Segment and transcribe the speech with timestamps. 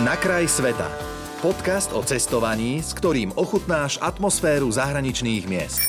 [0.00, 0.88] Na kraj sveta.
[1.44, 5.84] Podcast o cestovaní, s ktorým ochutnáš atmosféru zahraničných miest.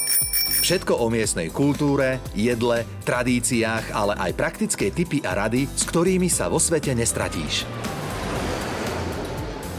[0.60, 6.52] Všetko o miestnej kultúre, jedle, tradíciách, ale aj praktické typy a rady, s ktorými sa
[6.52, 7.63] vo svete nestratíš.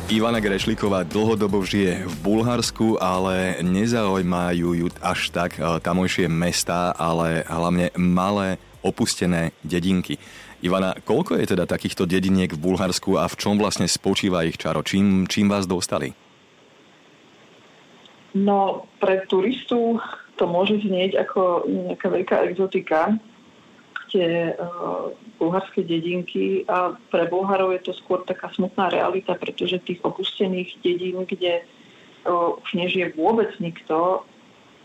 [0.08, 7.44] Ivana Grešlíková dlhodobo žije v Bulharsku, ale nezaujímajú ju až tak eh, tamojšie mestá, ale
[7.44, 10.20] hlavne malé opustené dedinky.
[10.60, 14.84] Ivana, koľko je teda takýchto dediniek v Bulharsku a v čom vlastne spočíva ich čaro?
[14.84, 16.12] Čím, čím vás dostali?
[18.34, 19.98] No, pre turistu
[20.34, 23.14] to môže znieť ako nejaká veľká exotika,
[24.14, 25.10] tie uh,
[25.42, 31.26] bulharské dedinky a pre Bulharov je to skôr taká smutná realita, pretože tých opustených dedín,
[31.26, 31.66] kde
[32.22, 34.22] uh, už nežije vôbec nikto,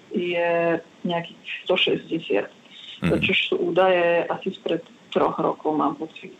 [0.09, 2.58] je nejakých 160.
[2.99, 3.19] Mm.
[3.23, 6.35] Čo sú údaje asi spred troch rokov, mám pocit.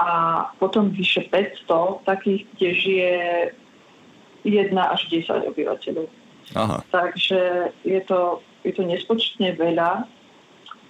[0.00, 3.12] A potom vyše 500 takých, kde žije
[4.48, 6.08] 1 až 10 obyvateľov.
[6.56, 6.82] Aha.
[6.90, 10.08] Takže je to, je to nespočtne veľa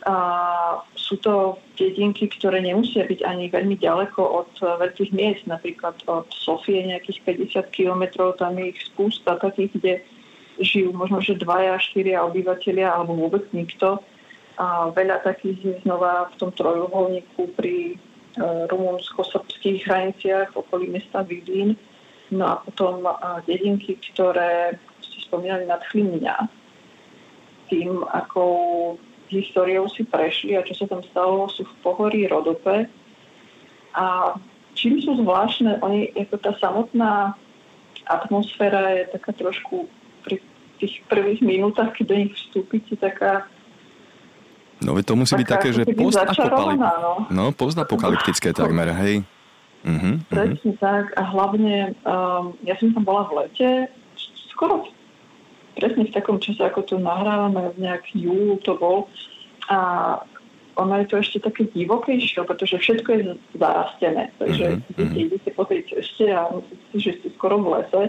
[0.09, 0.17] a
[0.97, 6.89] sú to dedinky, ktoré nemusia byť ani veľmi ďaleko od veľkých miest, napríklad od Sofie
[6.89, 7.21] nejakých
[7.53, 9.93] 50 kilometrov, tam je ich spústa takých, kde
[10.61, 14.01] žijú možno, že dvaja, štyria obyvateľia alebo vôbec nikto.
[14.59, 17.97] A veľa takých je znova v tom trojuholníku pri e,
[18.69, 21.79] rumunsko-srbských hraniciach okolí mesta Vidín.
[22.35, 23.13] No a potom e,
[23.47, 26.37] dedinky, ktoré ste spomínali nadchli mňa
[27.71, 28.43] tým, ako
[29.31, 32.91] históriou si prešli a čo sa tam stalo, sú v pohorí Rodope.
[33.95, 34.35] A
[34.75, 37.39] čím sú zvláštne, oni, ako tá samotná
[38.11, 39.87] atmosféra je taká trošku
[40.27, 40.43] pri
[40.83, 43.47] tých prvých minútach, keď do nich vstúpite, taká
[44.81, 46.81] No to musí byť také, že postapokalyptické.
[46.81, 47.13] No.
[47.29, 49.15] no, postapokalyptické takmer, hej.
[49.81, 50.77] Uh-huh, Presne uh-huh.
[50.77, 53.69] tak a hlavne um, ja som tam bola v lete,
[54.53, 54.85] skoro
[55.81, 59.09] presne v takom čase, ako to nahrávame, v nejak júl to bol.
[59.73, 60.21] A
[60.77, 63.23] ono je to ešte také divokejšie, pretože všetko je
[63.57, 64.33] zarastené.
[64.37, 65.17] Takže mm-hmm.
[65.17, 68.03] idete po tej ceste a myslíte že ste skoro v lese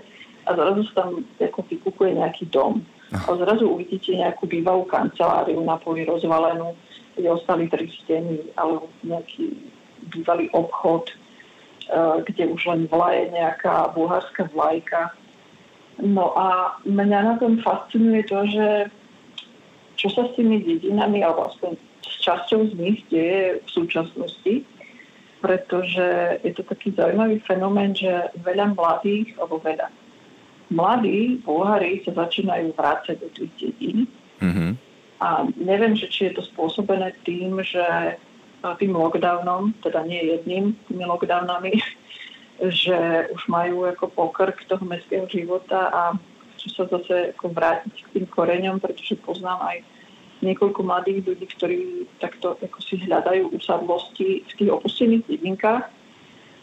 [0.44, 2.84] a zrazu sa tam ako vykúkuje nejaký dom.
[3.12, 6.72] A zrazu uvidíte nejakú bývalú kanceláriu na poli rozvalenú,
[7.20, 9.52] kde ostali tri steny alebo nejaký
[10.16, 11.12] bývalý obchod,
[11.92, 15.12] eh, kde už len vlaje nejaká bulharská vlajka.
[16.00, 18.68] No a mňa na tom fascinuje to, že
[20.00, 24.54] čo sa s tými dedinami, alebo aspoň s časťou z nich deje v súčasnosti,
[25.44, 29.94] pretože je to taký zaujímavý fenomén, že veľa mladých, alebo veľa
[30.72, 34.08] mladí Bulhári sa začínajú vrácať do tých dedín.
[34.40, 34.72] Mm-hmm.
[35.22, 38.18] A neviem, že či je to spôsobené tým, že
[38.82, 41.78] tým lockdownom, teda nie jedným tými lockdownami,
[42.82, 46.02] že už majú ako pokrk toho mestského života a
[46.58, 49.78] chcú sa zase ako vrátiť k tým koreňom, pretože poznám aj
[50.42, 51.80] niekoľko mladých ľudí, ktorí
[52.18, 55.86] takto ako si hľadajú usadlosti v tých opustených dedinkách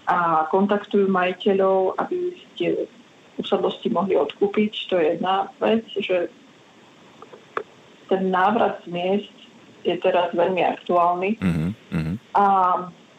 [0.09, 2.91] a kontaktujú majiteľov, aby tie
[3.39, 4.73] usadlosti mohli odkúpiť.
[4.91, 6.29] To je jedna vec, že
[8.11, 9.37] ten návrat z miest
[9.87, 11.39] je teraz veľmi aktuálny.
[11.39, 12.15] Mm-hmm.
[12.35, 12.45] A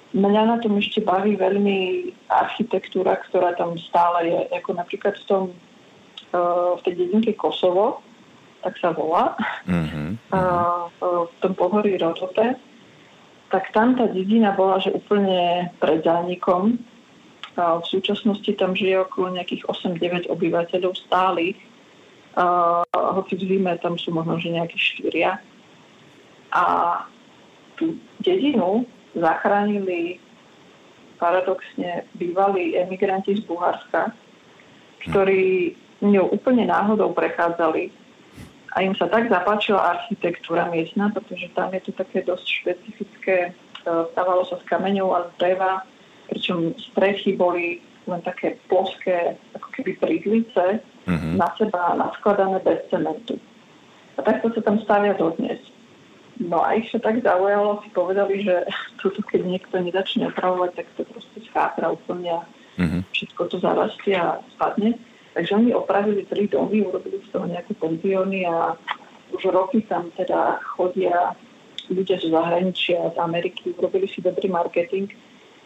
[0.10, 5.44] Mňa na tom ešte baví veľmi architektúra, ktorá tam stále je, ako napríklad v, tom,
[6.34, 8.02] uh, v tej dedinke Kosovo,
[8.66, 9.38] tak sa volá,
[9.70, 10.34] mm-hmm.
[10.34, 10.90] uh,
[11.30, 12.58] v tom pohorí Rodope,
[13.54, 16.82] tak tam tá dedina bola, že úplne pred zánikom.
[17.60, 21.60] Uh, v súčasnosti tam žije okolo nejakých 8-9 obyvateľov stálych,
[22.40, 22.88] uh,
[23.20, 25.44] hoci v zime tam sú možno, že nejaké štyria.
[26.56, 26.64] A
[27.76, 30.24] tú dedinu zachránili
[31.20, 34.16] paradoxne bývalí emigranti z Bulharska,
[35.04, 37.92] ktorí ňou úplne náhodou prechádzali.
[38.72, 43.52] A im sa tak zapáčila architektúra miestna, pretože tam je to také dosť špecifické, e,
[44.16, 45.84] stávalo sa z kameňov a z dreva,
[46.30, 51.34] pričom strechy boli len také ploské, ako keby prízlice, mm-hmm.
[51.38, 53.38] na seba naskladané bez cementu.
[54.18, 55.62] A takto sa tam stavia dodnes.
[56.40, 58.66] No a ich sa tak zaujalo, si povedali, že
[59.02, 62.42] toto keď niekto nezačne opravovať, tak to proste schátra úplne a
[62.80, 63.02] mm-hmm.
[63.14, 64.98] všetko to zarastie a spadne.
[65.38, 68.74] Takže oni opravili celý domy, urobili z toho nejaké penzióny a
[69.30, 71.38] už roky tam teda chodia
[71.90, 75.10] ľudia zo zahraničia, z Ameriky, urobili si dobrý marketing.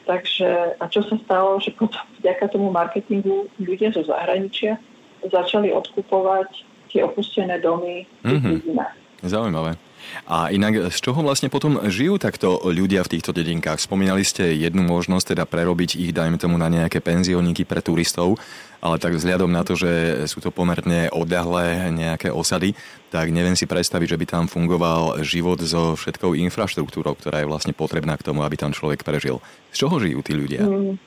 [0.03, 4.75] Takže, a čo sa stalo, že potom vďaka tomu marketingu ľudia zo zahraničia
[5.23, 6.49] začali odkupovať
[6.91, 9.23] tie opustené domy v mm-hmm.
[9.23, 9.79] Zaujímavé.
[10.27, 13.81] A inak, z čoho vlastne potom žijú takto ľudia v týchto dedinkách?
[13.81, 18.39] Spomínali ste jednu možnosť, teda prerobiť ich, dajme tomu, na nejaké penzioníky pre turistov,
[18.83, 22.75] ale tak vzhľadom na to, že sú to pomerne odľahlé nejaké osady,
[23.11, 27.71] tak neviem si predstaviť, že by tam fungoval život so všetkou infraštruktúrou, ktorá je vlastne
[27.71, 29.39] potrebná k tomu, aby tam človek prežil.
[29.71, 30.67] Z čoho žijú tí ľudia?
[30.67, 30.99] Mm.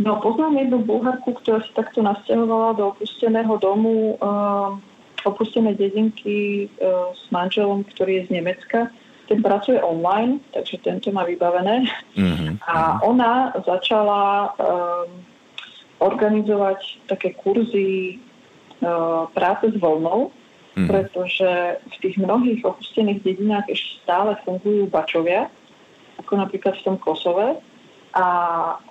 [0.00, 4.74] No, poznám jednu bulharku, ktorá sa takto nasťahovala do opusteného domu uh,
[5.24, 8.90] opustené dedinky e, s manželom, ktorý je z Nemecka.
[9.30, 11.86] Ten pracuje online, takže tento má vybavené.
[12.18, 12.60] Mm-hmm.
[12.72, 15.22] A ona začala um,
[16.02, 18.18] organizovať také kurzy
[18.82, 20.88] uh, práce s voľnou, mm-hmm.
[20.90, 25.46] pretože v tých mnohých opustených dedinách ešte stále fungujú bačovia,
[26.18, 27.62] ako napríklad v tom Kosove.
[28.12, 28.26] A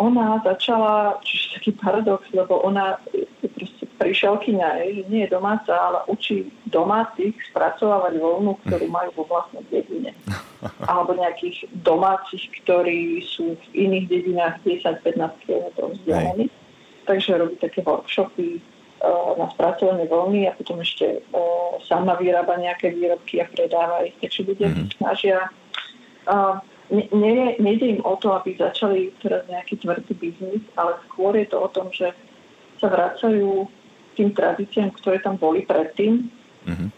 [0.02, 2.98] ona začala, čiže taký paradox, lebo ona
[4.02, 10.18] prišielkyňa, že nie je domáca, ale učí domácich spracovávať voľnu, ktorú majú vo vlastnej dedine.
[10.90, 16.50] Alebo nejakých domácich, ktorí sú v iných dedinách 10-15 km vzdialení.
[17.06, 22.98] Takže robí také workshopy uh, na spracovanie voľny a potom ešte uh, sama vyrába nejaké
[22.98, 24.18] výrobky a predáva ich.
[24.18, 24.90] Takže ľudia mm-hmm.
[24.98, 25.38] snažia
[26.92, 31.58] nie, nejde im o to, aby začali teraz nejaký tvrdý biznis, ale skôr je to
[31.64, 32.12] o tom, že
[32.84, 33.70] sa vracajú
[34.16, 36.28] tým tradíciám, ktoré tam boli predtým,
[36.68, 36.90] mm-hmm.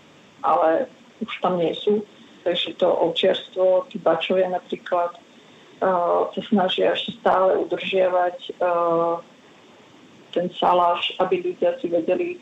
[0.44, 0.90] ale
[1.22, 2.04] už tam nie sú.
[2.44, 9.24] Takže to ovčiarstvo, tí bačovia napríklad, uh, sa snažia ešte stále udržiavať uh,
[10.36, 12.36] ten saláš, aby ľudia si vedeli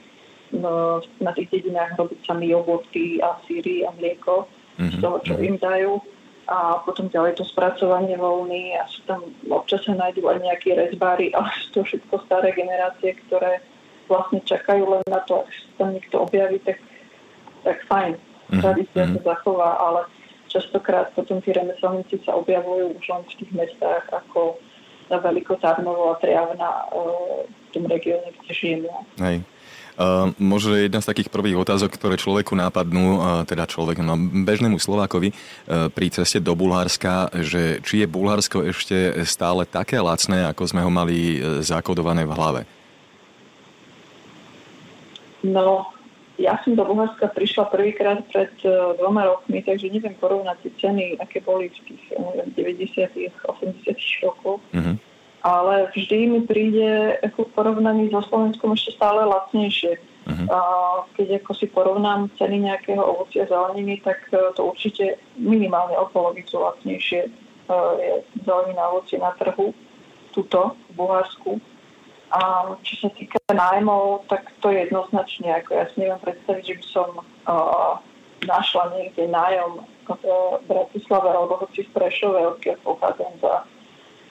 [0.58, 4.90] uh, na tých dedinách robiť sami jogurty a síry a mlieko mm-hmm.
[4.90, 5.50] z toho, čo mm-hmm.
[5.54, 5.94] im dajú
[6.52, 11.32] a potom ďalej to spracovanie voľny a sú tam občas sa nájdú aj nejaké rezbári,
[11.38, 13.64] ale sú to všetko staré generácie, ktoré
[14.10, 16.78] vlastne čakajú len na to, ak sa tam niekto objaví, tak,
[17.66, 18.14] tak fajn,
[18.54, 19.18] mhm, tradícia mm-hmm.
[19.22, 20.02] sa zachová, ale
[20.52, 24.60] častokrát potom tí remeselníci sa objavujú už len v tých mestách ako
[25.12, 28.88] Veľkotárnovo a Triavna v tom regióne, kde žijeme.
[29.20, 29.44] Hej.
[30.00, 34.16] Uh, možno jedna z takých prvých otázok, ktoré človeku nápadnú, uh, teda človek, no,
[34.48, 40.48] bežnému Slovákovi uh, pri ceste do Bulharska, že či je Bulharsko ešte stále také lacné,
[40.48, 42.62] ako sme ho mali zakodované v hlave?
[45.42, 45.90] No,
[46.38, 51.06] ja som do Bulharska prišla prvýkrát pred uh, dvoma rokmi, takže neviem porovnať tie ceny,
[51.18, 54.62] aké boli v tých neviem, 90 80 rokoch.
[54.74, 54.98] Uh-huh
[55.42, 59.98] ale vždy mi príde ako porovnaní so Slovenskom ešte stále lacnejšie.
[60.22, 60.48] Uh-huh.
[60.54, 60.60] A
[61.18, 66.62] keď ako si porovnám ceny nejakého ovocia zeleniny, tak e, to určite minimálne o polovicu
[66.62, 67.30] lacnejšie e,
[67.98, 68.14] je
[68.46, 69.74] zelenina ovocie na trhu,
[70.30, 71.58] tuto v Bulharsku.
[72.32, 76.76] A čo sa týka nájmov, tak to je jednoznačne, ako ja si neviem predstaviť, že
[76.80, 78.00] by som uh,
[78.48, 83.54] našla niekde nájom v Bratislave alebo hoci v Prešove, odkiaľ pochádzam za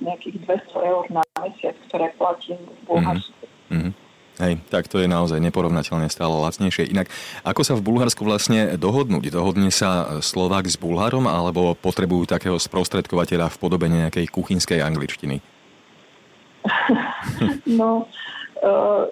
[0.00, 3.44] nejakých 200 eur na mesiac, ktoré platím v Bulharsku.
[3.68, 3.92] Mm-hmm.
[4.40, 6.88] Hej, tak to je naozaj neporovnateľne stále lacnejšie.
[6.88, 7.12] Inak,
[7.44, 9.28] ako sa v Bulharsku vlastne dohodnúť?
[9.28, 15.59] Dohodne sa Slovák s Bulharom alebo potrebujú takého sprostredkovateľa v podobe nejakej kuchynskej angličtiny?
[17.80, 18.06] no,
[18.62, 19.04] uh,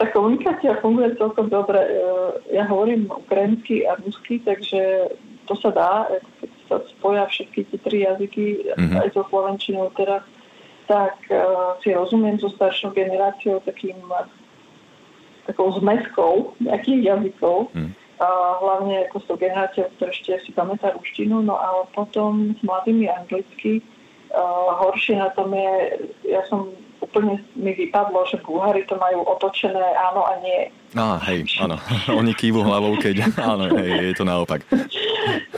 [0.00, 1.76] tá komunikácia funguje celkom dobre.
[1.76, 5.12] Uh, ja hovorím ukrajinsky a rusky, takže
[5.44, 5.92] to sa dá,
[6.40, 8.46] keď sa spoja všetky tie tri jazyky,
[8.76, 8.96] mm-hmm.
[9.02, 10.24] aj so slovenčinou teraz,
[10.86, 13.98] tak uh, si rozumiem so staršou generáciou takým
[15.46, 17.70] takou zmeskou nejakých jazykov.
[17.74, 17.92] Mm.
[18.20, 18.28] A
[18.60, 23.08] hlavne ako s tou generáciou, ktorá ešte si pamätá ruštinu, no ale potom s mladými
[23.08, 23.80] anglicky.
[24.30, 25.72] Uh, horšie na tom je,
[26.28, 26.70] ja som
[27.10, 30.70] úplne mi vypadlo, že Bulhári to majú otočené áno a nie.
[30.94, 31.74] Á, hej, áno.
[32.22, 34.62] Oni kývu hlavou, keď áno, hej, je to naopak.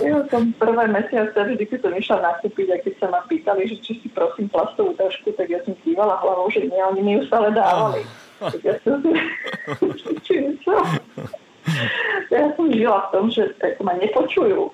[0.01, 3.77] Ja som prvé mesiace, vždy keď som išla nakúpiť a keď sa ma pýtali, že
[3.85, 7.29] či si prosím plastovú tašku, tak ja som kývala hlavou, že nie, oni mi ju
[7.29, 8.01] stále dávali.
[8.41, 8.99] Tak ja som?
[12.33, 14.73] Ja som žila v tom, že ako ma nepočujú.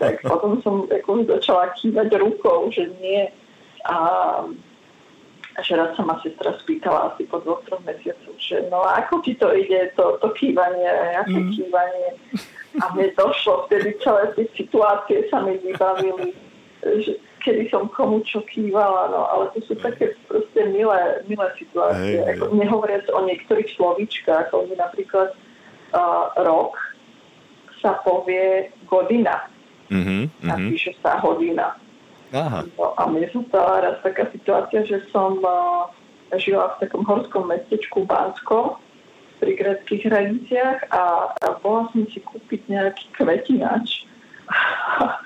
[0.00, 3.28] Tak potom som ako, začala kývať rukou, že nie.
[3.84, 3.96] A
[5.60, 9.36] že raz sa ma sestra spýtala asi po dvoch, troch mesiacoch, že no ako ti
[9.36, 10.88] to ide, to, to kývanie,
[11.20, 11.52] aké mm.
[11.52, 12.08] kývanie.
[12.80, 16.32] A mne došlo vtedy celé tie situácie sa mi vybavili,
[17.04, 22.22] že kedy som komu čo kývala, no ale to sú také proste milé, milé situácie.
[22.22, 25.34] Hey, ako, nehovoriac o niektorých slovíčkach, ako napríklad
[25.92, 26.78] uh, rok
[27.82, 29.50] sa povie godina.
[29.90, 31.76] Mm-hmm, Napíše sa hodina.
[32.32, 32.64] Aha.
[32.80, 35.88] No a mne sa stala raz taká situácia, že som uh,
[36.40, 38.80] žila v takom horskom mestečku Bansko
[39.38, 44.08] pri greckých hraniciach a, a bola som si kúpiť nejaký kvetinač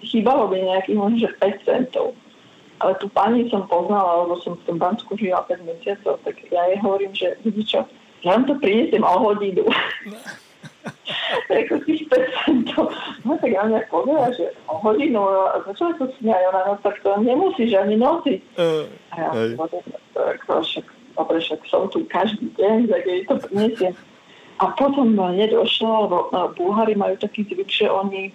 [0.00, 2.16] chýbalo by nejakých možno 5 centov.
[2.80, 6.64] Ale tú pani som poznala, lebo som v tom Bansku žila 5 mesiacov, tak ja
[6.72, 7.84] jej hovorím, že vidí čo,
[8.24, 9.68] ja vám to prinesiem o hodinu.
[11.50, 12.90] Ako tých 5 centov.
[13.22, 16.96] No tak ja mňa povedala, že o hodinu, a začala to smiať, ona, no tak
[17.02, 18.40] to nemusíš ani nosiť.
[18.58, 19.64] Uh, a ja, no,
[20.14, 23.94] tak, však, dobre, však som tu každý deň, tak jej to prinesiem.
[24.60, 26.16] A potom nedošlo, lebo
[26.52, 28.28] Bulhári majú taký zvyk, že oni,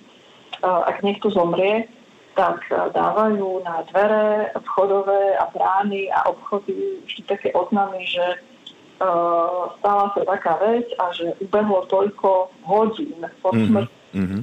[0.65, 1.85] ak niekto zomrie,
[2.33, 8.41] tak dávajú na dvere vchodové a brány a obchody vždy také oznamy, že
[8.95, 13.99] stala sa taká vec a že ubehlo toľko hodín po mhm, smrti.
[14.15, 14.41] Mm-hmm.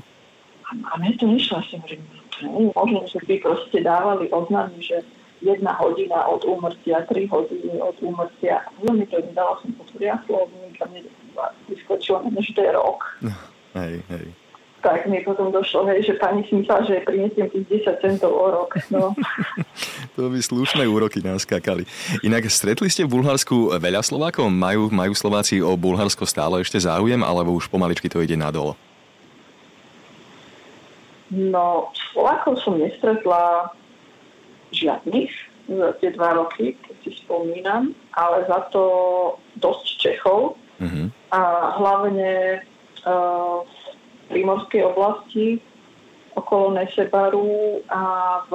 [0.73, 4.81] A mne to nešlo, asi hovorím, to nie je možné, že by proste dávali oznamy,
[4.81, 5.05] že
[5.45, 8.65] jedna hodina od úmrtia, tri hodiny od úmrtia.
[8.81, 11.05] Veľmi to nedala som potvoria slovník a mne
[11.69, 13.01] vyskočilo, že to je rok.
[13.21, 13.37] No,
[13.77, 14.27] hej, hej
[14.83, 18.47] tak mi potom došlo, hej, že pani si myslela, že prinesiem tých 10 centov o
[18.51, 18.75] rok.
[18.91, 19.15] No.
[20.19, 21.87] to by slušné úroky naskákali.
[22.27, 24.51] Inak stretli ste v Bulharsku veľa Slovákov?
[24.51, 28.75] Majú, majú Slováci o Bulharsko stále ešte záujem, alebo už pomaličky to ide nadol?
[31.33, 33.73] No, Slovákov som nestretla
[34.75, 35.33] žiadnych
[35.71, 38.85] za tie dva roky, keď si spomínam, ale za to
[39.63, 40.59] dosť Čechov.
[40.83, 41.07] Uh-huh.
[41.31, 41.41] A
[41.79, 42.61] hlavne
[43.07, 43.63] uh,
[44.33, 45.61] prímorskej oblasti
[46.33, 48.03] okolo Nesebaru a
[48.49, 48.53] v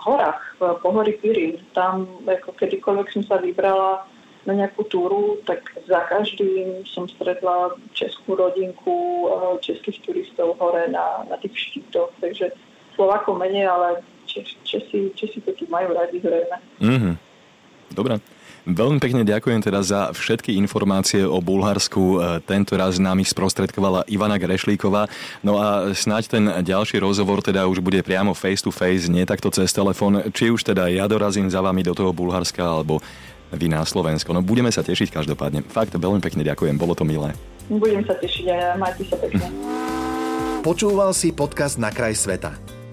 [0.00, 1.60] horách, v pohorí Pirin.
[1.76, 4.08] Tam, ako kedykoľvek som sa vybrala
[4.48, 11.28] na nejakú túru, tak za každým som stretla českú rodinku, eh, českých turistov hore na,
[11.28, 12.16] na tých štítoch.
[12.16, 12.56] Takže
[12.96, 16.56] Slovákov menej, ale Česi, Česi to tu majú radi zrejme.
[16.80, 17.14] Mm-hmm.
[17.92, 18.20] Dobre.
[18.68, 22.20] Veľmi pekne ďakujem teda za všetky informácie o Bulharsku.
[22.20, 25.08] E, tento raz nám ich sprostredkovala Ivana Grešlíková.
[25.40, 29.48] No a snáď ten ďalší rozhovor teda už bude priamo face to face, nie takto
[29.48, 30.20] cez telefón.
[30.36, 33.00] Či už teda ja dorazím za vami do toho Bulharska, alebo
[33.56, 34.36] vy na Slovensko.
[34.36, 35.64] No budeme sa tešiť každopádne.
[35.64, 37.32] Fakt veľmi pekne ďakujem, bolo to milé.
[37.72, 39.48] Budem sa tešiť a ja, majte sa pekne.
[40.60, 42.77] Počúval si podcast Na kraj sveta.